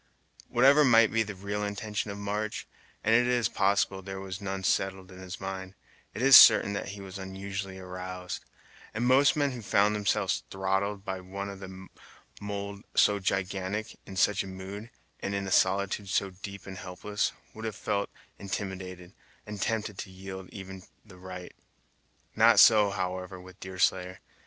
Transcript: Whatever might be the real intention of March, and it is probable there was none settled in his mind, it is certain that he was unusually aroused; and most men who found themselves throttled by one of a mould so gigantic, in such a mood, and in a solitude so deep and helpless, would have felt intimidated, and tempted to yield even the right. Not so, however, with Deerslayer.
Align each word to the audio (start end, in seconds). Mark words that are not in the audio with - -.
Whatever 0.49 0.83
might 0.83 1.11
be 1.11 1.21
the 1.21 1.35
real 1.35 1.63
intention 1.63 2.09
of 2.09 2.17
March, 2.17 2.67
and 3.03 3.13
it 3.13 3.27
is 3.27 3.47
probable 3.47 4.01
there 4.01 4.19
was 4.19 4.41
none 4.41 4.63
settled 4.63 5.11
in 5.11 5.19
his 5.19 5.39
mind, 5.39 5.75
it 6.15 6.23
is 6.23 6.35
certain 6.35 6.73
that 6.73 6.87
he 6.87 7.01
was 7.01 7.19
unusually 7.19 7.77
aroused; 7.77 8.43
and 8.95 9.05
most 9.05 9.35
men 9.35 9.51
who 9.51 9.61
found 9.61 9.93
themselves 9.95 10.41
throttled 10.49 11.05
by 11.05 11.21
one 11.21 11.49
of 11.49 11.61
a 11.61 11.85
mould 12.41 12.83
so 12.95 13.19
gigantic, 13.19 13.95
in 14.07 14.15
such 14.15 14.41
a 14.43 14.47
mood, 14.47 14.89
and 15.19 15.35
in 15.35 15.45
a 15.45 15.51
solitude 15.51 16.09
so 16.09 16.31
deep 16.31 16.65
and 16.65 16.79
helpless, 16.79 17.31
would 17.53 17.65
have 17.65 17.75
felt 17.75 18.09
intimidated, 18.39 19.13
and 19.45 19.61
tempted 19.61 19.99
to 19.99 20.09
yield 20.09 20.49
even 20.49 20.81
the 21.05 21.17
right. 21.19 21.53
Not 22.35 22.59
so, 22.59 22.89
however, 22.89 23.39
with 23.39 23.59
Deerslayer. 23.59 24.19